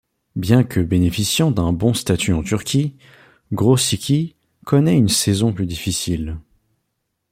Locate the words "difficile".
5.67-6.39